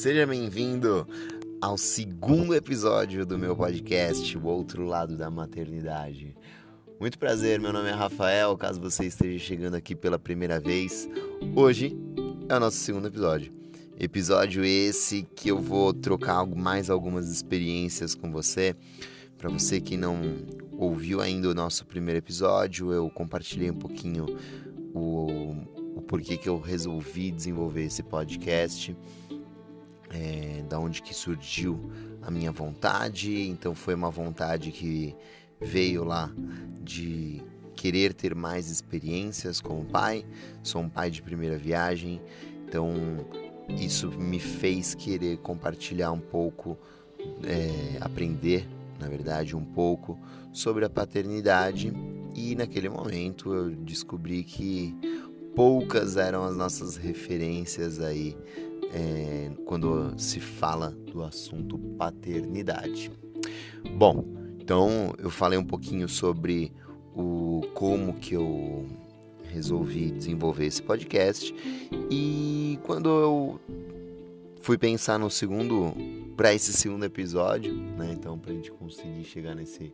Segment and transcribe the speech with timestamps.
[0.00, 1.06] Seja bem-vindo
[1.60, 6.34] ao segundo episódio do meu podcast, O Outro Lado da Maternidade.
[6.98, 8.56] Muito prazer, meu nome é Rafael.
[8.56, 11.06] Caso você esteja chegando aqui pela primeira vez,
[11.54, 11.94] hoje
[12.48, 13.52] é o nosso segundo episódio.
[13.98, 18.74] Episódio esse que eu vou trocar mais algumas experiências com você.
[19.36, 20.18] Para você que não
[20.78, 24.24] ouviu ainda o nosso primeiro episódio, eu compartilhei um pouquinho
[24.94, 25.54] o,
[25.94, 28.96] o porquê que eu resolvi desenvolver esse podcast
[30.10, 31.90] é, da onde que surgiu
[32.22, 33.48] a minha vontade.
[33.48, 35.14] Então foi uma vontade que
[35.60, 36.30] veio lá
[36.82, 37.42] de
[37.74, 40.24] querer ter mais experiências como pai.
[40.62, 42.20] Sou um pai de primeira viagem,
[42.66, 42.92] então
[43.68, 46.76] isso me fez querer compartilhar um pouco,
[47.44, 48.68] é, aprender,
[48.98, 50.18] na verdade, um pouco
[50.52, 51.92] sobre a paternidade.
[52.34, 54.94] E naquele momento eu descobri que
[55.54, 58.36] poucas eram as nossas referências aí
[58.92, 63.10] é, quando se fala do assunto paternidade.
[63.96, 64.24] Bom,
[64.60, 66.72] então eu falei um pouquinho sobre
[67.14, 68.86] o como que eu
[69.44, 71.54] resolvi desenvolver esse podcast
[72.10, 73.60] e quando eu
[74.60, 75.92] fui pensar no segundo
[76.36, 78.12] para esse segundo episódio, né?
[78.12, 79.92] Então para a gente conseguir chegar nesse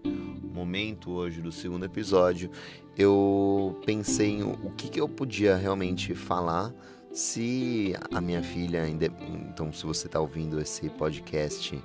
[0.53, 2.51] momento hoje do segundo episódio,
[2.97, 6.75] eu pensei em o que que eu podia realmente falar
[7.17, 9.07] se a minha filha ainda.
[9.49, 11.83] Então, se você está ouvindo esse podcast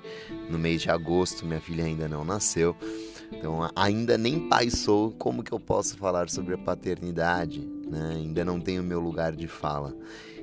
[0.50, 2.76] no mês de agosto, minha filha ainda não nasceu.
[3.32, 7.62] Então, ainda nem pai sou, como que eu posso falar sobre a paternidade?
[7.62, 8.16] Né?
[8.18, 9.96] Ainda não tenho meu lugar de fala.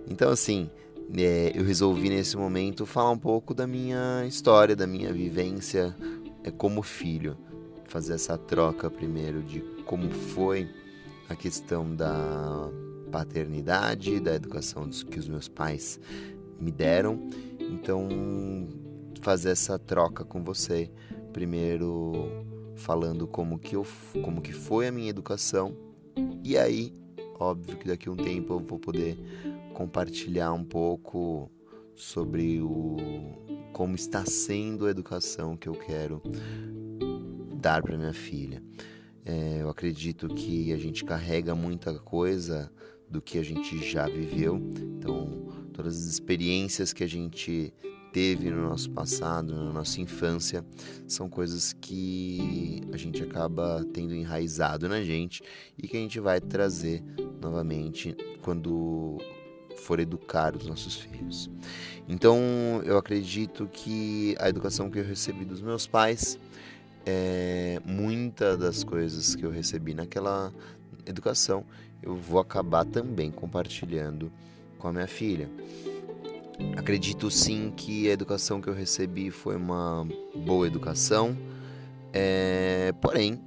[0.09, 0.71] Então, assim,
[1.15, 5.95] é, eu resolvi nesse momento falar um pouco da minha história, da minha vivência
[6.43, 7.37] é, como filho.
[7.85, 10.67] Fazer essa troca primeiro de como foi
[11.29, 12.71] a questão da
[13.11, 16.01] paternidade, da educação que os meus pais
[16.61, 17.29] me deram.
[17.61, 18.09] Então,
[19.21, 20.91] fazer essa troca com você,
[21.33, 23.85] primeiro falando como que eu
[24.23, 25.77] como que foi a minha educação
[26.45, 26.93] e aí,
[27.39, 29.19] óbvio que daqui a um tempo eu vou poder
[29.75, 31.51] compartilhar um pouco
[31.95, 32.97] sobre o
[33.73, 36.23] como está sendo a educação que eu quero
[37.55, 38.63] dar para minha filha.
[39.25, 42.73] É, eu acredito que a gente carrega muita coisa
[43.11, 44.57] do que a gente já viveu.
[44.99, 47.73] Então, todas as experiências que a gente
[48.13, 50.65] teve no nosso passado, na nossa infância,
[51.07, 55.43] são coisas que a gente acaba tendo enraizado na gente
[55.77, 57.03] e que a gente vai trazer
[57.41, 59.19] novamente quando
[59.77, 61.51] for educar os nossos filhos.
[62.09, 62.39] Então,
[62.85, 66.39] eu acredito que a educação que eu recebi dos meus pais
[67.07, 70.53] é muita das coisas que eu recebi naquela
[71.07, 71.65] educação
[72.03, 74.31] eu vou acabar também compartilhando
[74.79, 75.51] com a minha filha.
[76.77, 81.37] Acredito sim que a educação que eu recebi foi uma boa educação,
[82.13, 83.41] é, porém,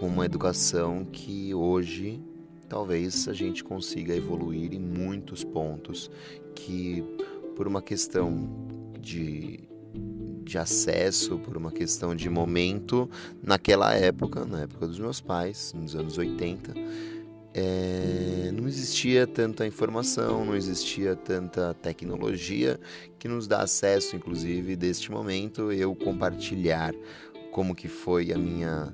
[0.00, 2.20] uma educação que hoje
[2.68, 6.10] talvez a gente consiga evoluir em muitos pontos
[6.54, 7.02] que
[7.54, 8.48] por uma questão
[9.00, 9.60] de,
[10.42, 13.08] de acesso, por uma questão de momento,
[13.42, 16.74] naquela época, na época dos meus pais, nos anos 80,
[17.54, 22.80] é, não existia tanta informação, não existia tanta tecnologia
[23.16, 26.92] que nos dá acesso, inclusive, deste momento, eu compartilhar
[27.52, 28.92] como que foi a minha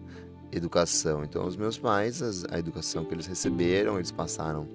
[0.53, 1.25] educação.
[1.25, 4.69] Então, os meus pais, a educação que eles receberam, eles passaram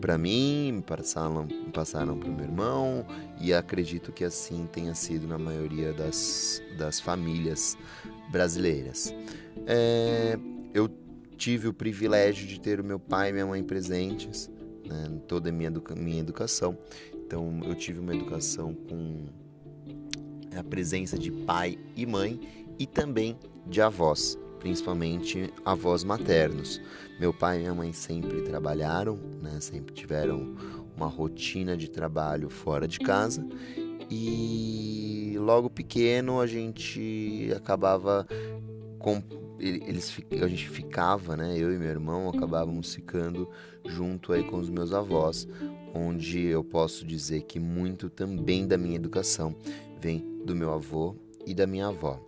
[0.00, 3.06] para mim, passaram, passaram para o meu irmão,
[3.38, 7.76] e acredito que assim tenha sido na maioria das, das famílias
[8.30, 9.14] brasileiras.
[9.66, 10.38] É,
[10.72, 10.88] eu
[11.42, 14.48] tive o privilégio de ter o meu pai e minha mãe presentes
[14.86, 16.78] né, em toda a minha, educa minha educação.
[17.12, 19.26] Então, eu tive uma educação com
[20.56, 22.38] a presença de pai e mãe
[22.78, 23.36] e também
[23.66, 26.80] de avós, principalmente avós maternos.
[27.18, 30.54] Meu pai e minha mãe sempre trabalharam, né, sempre tiveram
[30.96, 33.44] uma rotina de trabalho fora de casa
[34.08, 38.28] e logo pequeno a gente acabava
[39.62, 40.12] eles
[40.42, 41.56] a gente ficava, né?
[41.56, 43.48] Eu e meu irmão acabávamos ficando
[43.86, 45.46] junto aí com os meus avós,
[45.94, 49.54] onde eu posso dizer que muito também da minha educação
[50.00, 51.14] vem do meu avô
[51.46, 52.20] e da minha avó,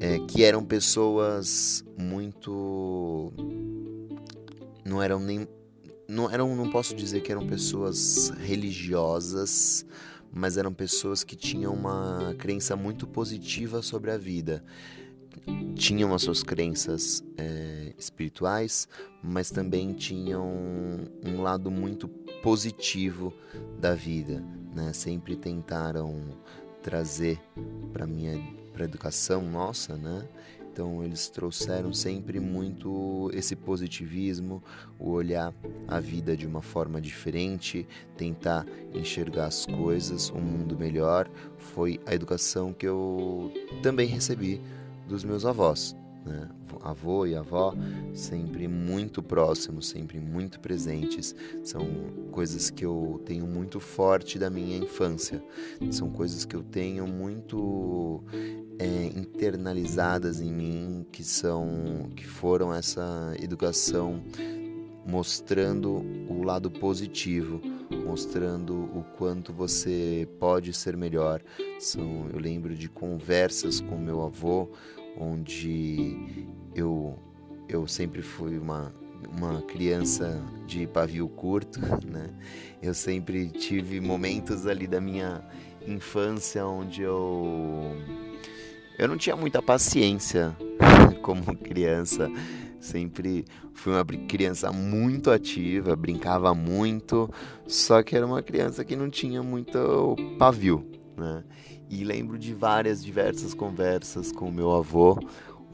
[0.00, 3.32] é, que eram pessoas muito
[4.84, 5.48] não eram nem
[6.06, 9.86] não eram não posso dizer que eram pessoas religiosas
[10.30, 14.62] mas eram pessoas que tinham uma crença muito positiva sobre a vida
[15.74, 18.88] tinham as suas crenças é, espirituais,
[19.22, 20.46] mas também tinham
[21.24, 22.08] um lado muito
[22.42, 23.32] positivo
[23.78, 24.42] da vida,
[24.74, 24.92] né?
[24.92, 26.20] Sempre tentaram
[26.82, 27.40] trazer
[27.92, 28.38] para minha
[28.72, 30.28] para educação nossa, né?
[30.72, 34.60] Então eles trouxeram sempre muito esse positivismo,
[34.98, 35.54] o olhar
[35.86, 37.86] a vida de uma forma diferente,
[38.16, 41.30] tentar enxergar as coisas, um mundo melhor.
[41.56, 43.52] Foi a educação que eu
[43.84, 44.60] também recebi
[45.06, 45.96] dos meus avós.
[46.24, 46.48] Né?
[46.82, 47.74] Avô e avó
[48.14, 51.34] sempre muito próximos, sempre muito presentes.
[51.62, 51.86] São
[52.30, 55.42] coisas que eu tenho muito forte da minha infância.
[55.90, 58.22] São coisas que eu tenho muito
[58.78, 64.22] é, internalizadas em mim, que são, que foram essa educação
[65.06, 67.60] mostrando o lado positivo,
[67.94, 71.40] mostrando o quanto você pode ser melhor.
[71.78, 74.70] São, eu lembro de conversas com meu avô,
[75.18, 76.16] onde
[76.74, 77.18] eu,
[77.68, 78.94] eu sempre fui uma,
[79.36, 82.30] uma criança de pavio curto, né?
[82.82, 85.42] Eu sempre tive momentos ali da minha
[85.86, 87.96] infância onde eu
[88.96, 90.56] eu não tinha muita paciência
[91.20, 92.30] como criança.
[92.84, 97.30] Sempre fui uma criança muito ativa, brincava muito,
[97.66, 100.86] só que era uma criança que não tinha muito pavio,
[101.16, 101.42] né?
[101.88, 105.18] E lembro de várias, diversas conversas com meu avô,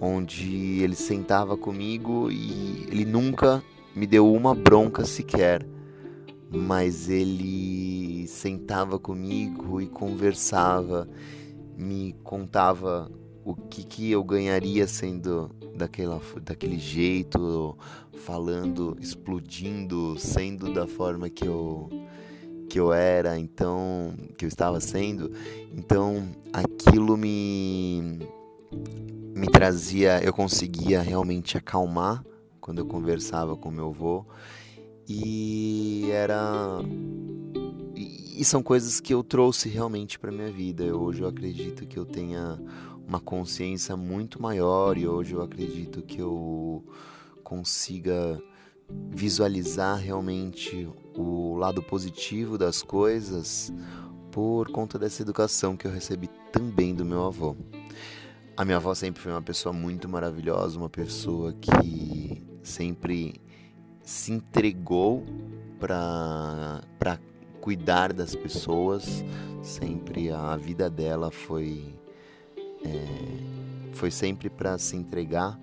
[0.00, 3.60] onde ele sentava comigo e ele nunca
[3.92, 5.66] me deu uma bronca sequer,
[6.48, 11.08] mas ele sentava comigo e conversava,
[11.76, 13.10] me contava
[13.50, 17.76] o que, que eu ganharia sendo daquela, daquele jeito,
[18.24, 21.88] falando, explodindo, sendo da forma que eu
[22.68, 25.32] que eu era, então, que eu estava sendo,
[25.76, 28.20] então aquilo me
[29.34, 32.24] me trazia, eu conseguia realmente acalmar
[32.60, 34.24] quando eu conversava com meu avô
[35.08, 36.80] e era
[38.40, 40.96] e, são coisas que eu trouxe realmente para minha vida.
[40.96, 42.58] Hoje eu acredito que eu tenha
[43.10, 46.84] uma consciência muito maior e hoje eu acredito que eu
[47.42, 48.40] consiga
[49.08, 53.72] visualizar realmente o lado positivo das coisas
[54.30, 57.56] por conta dessa educação que eu recebi também do meu avô.
[58.56, 63.40] A minha avó sempre foi uma pessoa muito maravilhosa, uma pessoa que sempre
[64.04, 65.26] se entregou
[65.80, 67.18] para para
[67.60, 69.24] cuidar das pessoas.
[69.62, 71.98] Sempre a vida dela foi
[72.84, 75.58] é, foi sempre para se entregar,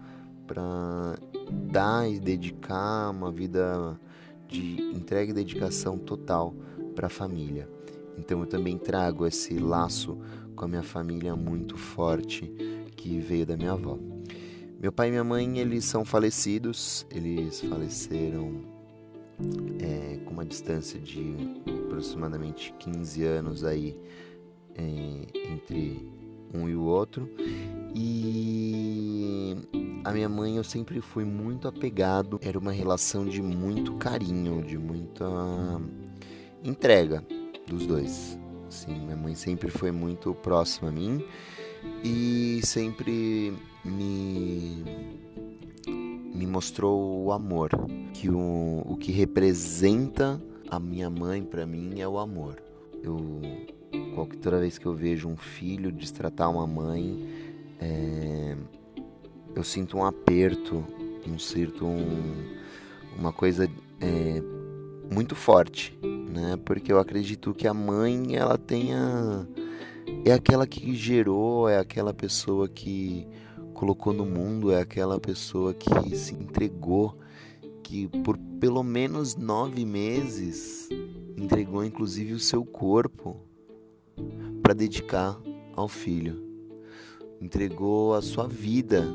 [0.46, 1.18] para
[1.52, 4.00] dar e dedicar uma vida
[4.48, 6.54] de entrega e dedicação total
[6.96, 7.69] para a família.
[8.18, 10.18] Então eu também trago esse laço
[10.56, 12.46] com a minha família muito forte
[12.96, 13.98] que veio da minha avó.
[14.80, 18.62] Meu pai e minha mãe eles são falecidos, eles faleceram
[19.80, 23.98] é, com uma distância de aproximadamente 15 anos aí
[24.75, 26.08] é, entre
[26.53, 27.29] um e o outro.
[27.95, 29.55] E
[30.03, 34.77] a minha mãe eu sempre fui muito apegado, era uma relação de muito carinho, de
[34.77, 35.25] muita
[36.63, 37.25] entrega
[37.67, 38.38] dos dois.
[38.69, 41.23] Sim, minha mãe sempre foi muito próxima a mim
[42.03, 43.53] e sempre
[43.83, 44.83] me
[46.37, 47.71] me mostrou o amor,
[48.13, 50.39] que o, o que representa
[50.69, 52.61] a minha mãe para mim é o amor.
[53.01, 53.42] Eu
[54.18, 57.24] Qualquer, toda vez que eu vejo um filho destratar uma mãe,
[57.80, 58.57] é,
[59.56, 60.83] eu sinto um aperto,
[61.28, 62.57] um sinto um,
[63.16, 63.69] uma coisa
[64.02, 64.42] é,
[65.14, 66.57] muito forte, né?
[66.66, 69.47] Porque eu acredito que a mãe ela tenha
[70.26, 73.28] é aquela que gerou, é aquela pessoa que
[73.76, 77.16] colocou no mundo, é aquela pessoa que se entregou,
[77.83, 80.90] que por pelo menos nove meses
[81.38, 83.45] entregou inclusive o seu corpo
[84.68, 85.40] para dedicar
[85.78, 86.44] ao filho.
[87.40, 89.07] Entregou a sua vida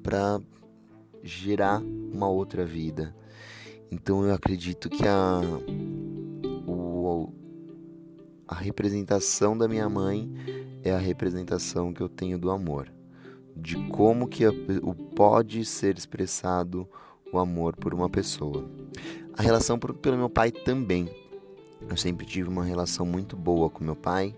[0.00, 0.40] para
[1.24, 3.12] gerar uma outra vida.
[3.90, 5.40] Então eu acredito que a,
[6.68, 7.32] o,
[8.46, 10.32] a representação da minha mãe
[10.84, 12.88] é a representação que eu tenho do amor,
[13.56, 14.52] de como que a,
[14.84, 16.88] o pode ser expressado
[17.32, 18.70] o amor por uma pessoa.
[19.36, 21.25] A relação por, pelo meu pai também
[21.88, 24.34] eu sempre tive uma relação muito boa com meu pai,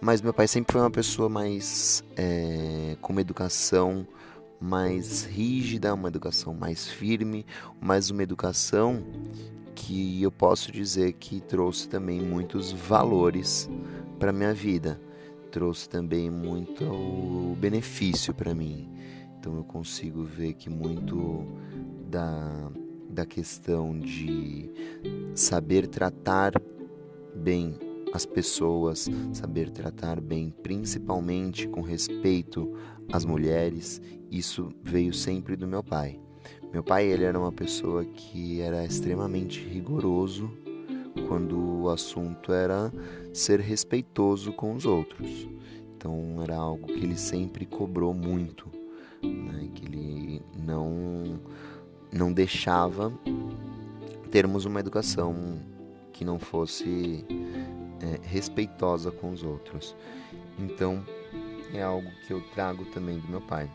[0.00, 4.06] mas meu pai sempre foi uma pessoa mais é, com uma educação
[4.60, 7.44] mais rígida, uma educação mais firme,
[7.80, 9.02] mas uma educação
[9.74, 13.68] que eu posso dizer que trouxe também muitos valores
[14.18, 15.00] para minha vida.
[15.50, 18.90] trouxe também muito benefício para mim.
[19.38, 21.46] Então eu consigo ver que muito
[22.10, 22.72] da,
[23.08, 24.68] da questão de
[25.34, 26.52] saber tratar
[27.34, 27.78] bem
[28.12, 32.72] as pessoas, saber tratar bem, principalmente com respeito
[33.12, 34.00] às mulheres,
[34.30, 36.20] isso veio sempre do meu pai.
[36.72, 40.50] Meu pai, ele era uma pessoa que era extremamente rigoroso
[41.26, 42.92] quando o assunto era
[43.32, 45.48] ser respeitoso com os outros.
[45.96, 48.68] Então era algo que ele sempre cobrou muito,
[49.22, 49.68] né?
[49.74, 51.40] que ele não
[52.12, 53.12] não deixava
[54.30, 55.58] termos uma educação
[56.14, 57.24] que não fosse
[58.00, 59.94] é, respeitosa com os outros.
[60.58, 61.04] Então
[61.74, 63.68] é algo que eu trago também do meu pai.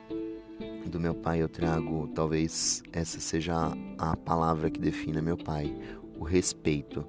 [0.86, 3.54] Do meu pai eu trago, talvez essa seja
[3.98, 5.76] a, palavra que defina meu pai,
[6.18, 7.06] o respeito.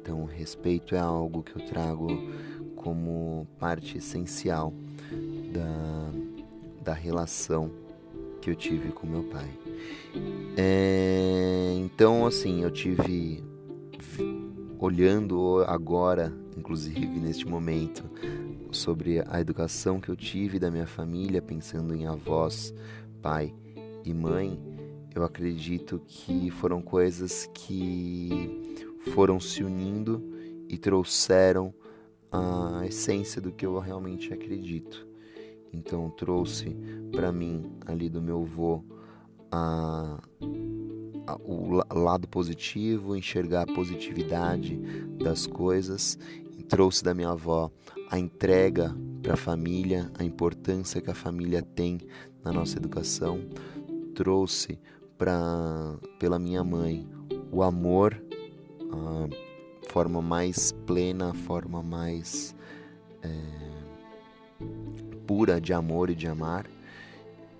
[0.00, 2.08] Então, o respeito é algo que eu trago
[2.74, 4.72] como parte essencial
[5.52, 6.12] da,
[6.82, 7.70] da relação
[8.40, 9.50] que eu tive com meu pai.
[10.56, 13.44] É, então, assim, eu tive
[14.80, 18.08] olhando agora, inclusive neste momento,
[18.70, 22.72] sobre a educação que eu tive da minha família, pensando em avós,
[23.20, 23.54] pai
[24.04, 24.58] e mãe,
[25.14, 30.22] eu acredito que foram coisas que foram se unindo
[30.66, 31.74] e trouxeram
[32.32, 35.06] a essência do que eu realmente acredito.
[35.72, 36.74] Então trouxe
[37.12, 38.82] para mim ali do meu avô
[39.50, 40.20] a,
[41.36, 44.76] o lado positivo, enxergar a positividade
[45.18, 46.18] das coisas,
[46.70, 47.68] trouxe da minha avó
[48.10, 51.98] a entrega para a família, a importância que a família tem
[52.44, 53.40] na nossa educação,
[54.14, 54.78] trouxe
[55.18, 57.06] para pela minha mãe
[57.52, 58.22] o amor,
[58.92, 62.54] a forma mais plena, a forma mais
[63.22, 63.28] é,
[65.26, 66.66] pura de amor e de amar,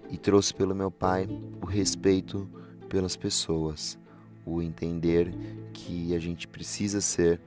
[0.09, 1.29] e trouxe pelo meu pai
[1.61, 2.49] o respeito
[2.91, 3.97] pelas pessoas,
[4.45, 5.33] o entender
[5.73, 7.41] que a gente precisa ser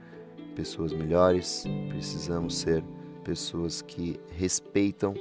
[0.56, 2.84] pessoas melhores, precisamos ser
[3.24, 5.14] pessoas que respeitam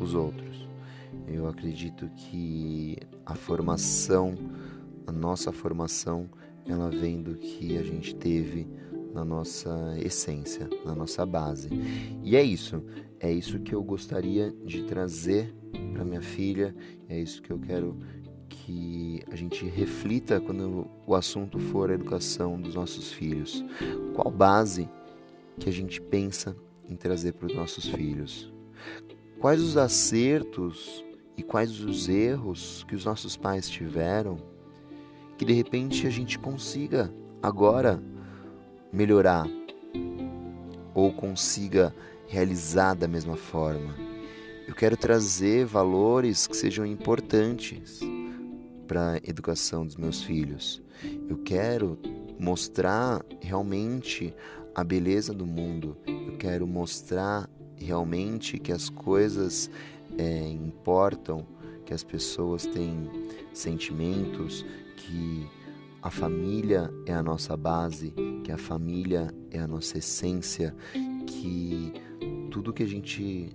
[0.00, 0.66] os outros.
[1.28, 4.34] Eu acredito que a formação,
[5.06, 6.28] a nossa formação,
[6.66, 8.66] ela vem do que a gente teve
[9.12, 11.68] na nossa essência, na nossa base.
[12.22, 12.82] E é isso,
[13.20, 15.54] é isso que eu gostaria de trazer
[15.92, 16.74] para minha filha,
[17.08, 17.98] é isso que eu quero
[18.66, 23.64] que a gente reflita quando o assunto for a educação dos nossos filhos.
[24.12, 24.88] Qual base
[25.56, 26.56] que a gente pensa
[26.88, 28.52] em trazer para os nossos filhos?
[29.38, 31.04] Quais os acertos
[31.36, 34.36] e quais os erros que os nossos pais tiveram
[35.38, 38.02] que de repente a gente consiga agora
[38.92, 39.46] melhorar
[40.92, 41.94] ou consiga
[42.26, 43.94] realizar da mesma forma.
[44.66, 48.00] Eu quero trazer valores que sejam importantes
[48.86, 50.82] para a educação dos meus filhos.
[51.28, 51.98] Eu quero
[52.38, 54.34] mostrar realmente
[54.74, 55.96] a beleza do mundo.
[56.06, 59.70] Eu quero mostrar realmente que as coisas
[60.16, 61.46] é, importam,
[61.84, 63.10] que as pessoas têm
[63.52, 64.64] sentimentos,
[64.96, 65.46] que
[66.02, 68.12] a família é a nossa base,
[68.44, 70.74] que a família é a nossa essência,
[71.26, 71.92] que
[72.50, 73.50] tudo que a gente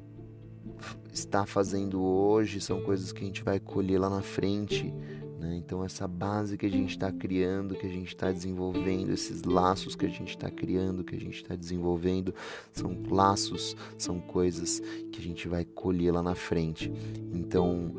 [1.14, 4.94] está fazendo hoje são coisas que a gente vai colher lá na frente.
[5.42, 5.56] Né?
[5.56, 9.96] Então, essa base que a gente está criando, que a gente está desenvolvendo, esses laços
[9.96, 12.32] que a gente está criando, que a gente está desenvolvendo,
[12.72, 14.80] são laços, são coisas
[15.12, 16.94] que a gente vai colher lá na frente.
[17.34, 17.96] Então,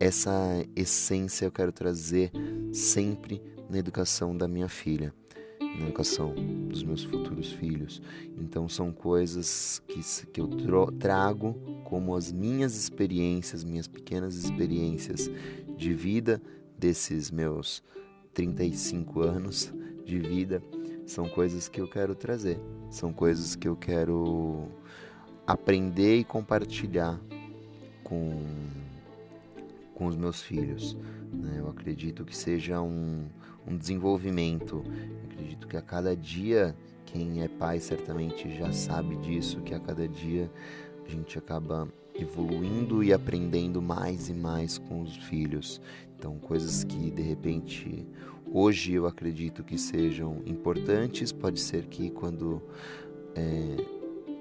[0.00, 2.32] essa essência eu quero trazer
[2.72, 5.14] sempre na educação da minha filha,
[5.60, 6.34] na educação
[6.68, 8.02] dos meus futuros filhos.
[8.36, 10.48] Então são coisas que, que eu
[10.98, 11.54] trago
[11.84, 15.30] como as minhas experiências, minhas pequenas experiências
[15.76, 16.42] de vida
[16.80, 17.82] desses meus
[18.34, 19.72] 35 anos
[20.04, 20.62] de vida,
[21.06, 22.58] são coisas que eu quero trazer,
[22.90, 24.66] são coisas que eu quero
[25.46, 27.20] aprender e compartilhar
[28.02, 28.42] com
[30.00, 30.96] com os meus filhos.
[31.30, 31.56] Né?
[31.58, 33.26] Eu acredito que seja um,
[33.66, 34.82] um desenvolvimento.
[34.86, 39.78] Eu acredito que a cada dia, quem é pai certamente já sabe disso, que a
[39.78, 40.50] cada dia
[41.04, 45.82] a gente acaba evoluindo e aprendendo mais e mais com os filhos.
[46.20, 48.06] Então, coisas que de repente
[48.52, 52.60] hoje eu acredito que sejam importantes, pode ser que quando
[53.34, 53.76] é,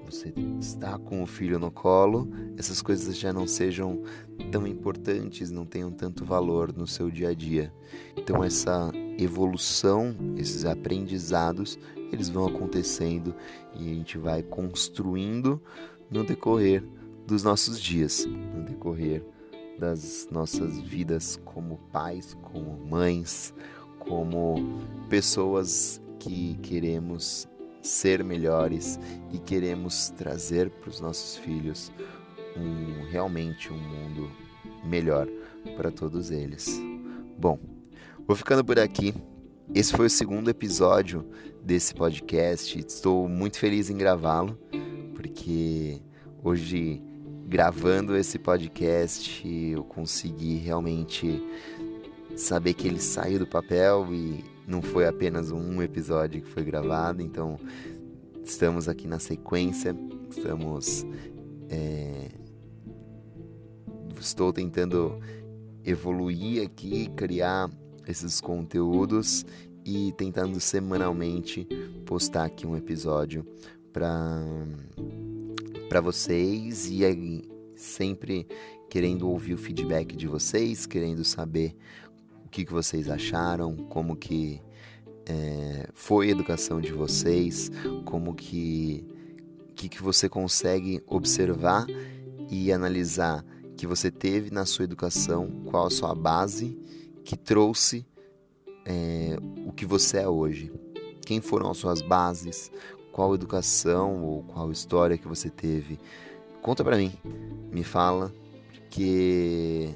[0.03, 4.03] você está com o filho no colo, essas coisas já não sejam
[4.51, 7.71] tão importantes, não tenham tanto valor no seu dia a dia.
[8.17, 11.79] Então essa evolução, esses aprendizados,
[12.11, 13.33] eles vão acontecendo
[13.73, 15.61] e a gente vai construindo
[16.11, 16.83] no decorrer
[17.25, 19.23] dos nossos dias, no decorrer
[19.79, 23.53] das nossas vidas como pais, como mães,
[23.97, 24.55] como
[25.09, 27.47] pessoas que queremos
[27.81, 28.99] ser melhores
[29.31, 31.91] e queremos trazer para os nossos filhos
[32.57, 34.29] um, realmente um mundo
[34.83, 35.27] melhor
[35.77, 36.79] para todos eles.
[37.37, 37.57] Bom,
[38.27, 39.13] vou ficando por aqui.
[39.73, 41.25] Esse foi o segundo episódio
[41.63, 42.77] desse podcast.
[42.77, 44.57] Estou muito feliz em gravá-lo,
[45.15, 46.01] porque
[46.43, 47.01] hoje,
[47.49, 51.43] gravando esse podcast, eu consegui realmente
[52.35, 57.23] saber que ele saiu do papel e não foi apenas um episódio que foi gravado.
[57.23, 57.59] Então,
[58.43, 59.95] estamos aqui na sequência,
[60.29, 61.03] estamos.
[61.69, 62.27] É...
[64.19, 65.19] Estou tentando
[65.83, 67.67] evoluir aqui, criar
[68.07, 69.43] esses conteúdos
[69.83, 71.67] e tentando semanalmente
[72.05, 73.43] postar aqui um episódio
[73.91, 74.43] para
[75.89, 78.47] para vocês e aí, sempre
[78.89, 81.75] querendo ouvir o feedback de vocês, querendo saber
[82.45, 84.61] o que, que vocês acharam, como que
[85.25, 87.69] é, foi a educação de vocês,
[88.05, 89.05] como que
[89.79, 91.87] que, que você consegue observar
[92.49, 93.45] e analisar
[93.77, 96.77] que você teve na sua educação, qual a sua base
[97.23, 98.05] que trouxe
[98.85, 100.69] é, o que você é hoje.
[101.25, 102.69] Quem foram as suas bases,
[103.19, 105.99] qual educação ou qual história que você teve.
[106.61, 107.11] Conta para mim,
[107.69, 108.33] me fala,
[108.71, 109.89] porque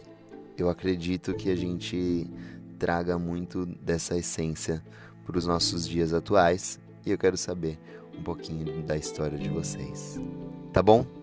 [0.57, 2.29] eu acredito que a gente
[2.77, 4.83] traga muito dessa essência
[5.25, 7.79] para os nossos dias atuais e eu quero saber
[8.13, 10.19] um pouquinho da história de vocês.
[10.73, 11.22] Tá bom?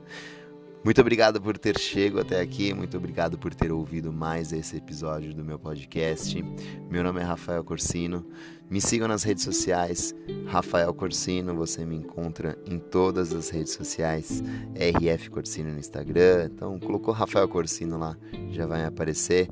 [0.82, 5.34] Muito obrigado por ter chegado até aqui, muito obrigado por ter ouvido mais esse episódio
[5.34, 6.42] do meu podcast.
[6.90, 8.24] Meu nome é Rafael Corsino.
[8.70, 10.14] Me sigam nas redes sociais,
[10.46, 14.42] Rafael Corsino, você me encontra em todas as redes sociais,
[14.74, 16.48] RF Corsino no Instagram.
[16.50, 18.16] Então, colocou Rafael Corsino lá,
[18.50, 19.50] já vai aparecer.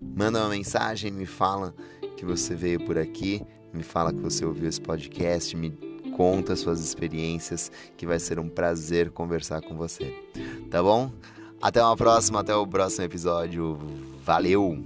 [0.00, 1.74] Manda uma mensagem, me fala
[2.16, 3.42] que você veio por aqui,
[3.74, 5.91] me fala que você ouviu esse podcast, me
[6.22, 10.14] conta suas experiências, que vai ser um prazer conversar com você.
[10.70, 11.10] Tá bom?
[11.60, 13.76] Até uma próxima, até o próximo episódio.
[14.24, 14.78] Valeu!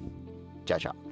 [0.64, 1.05] Tchau, tchau.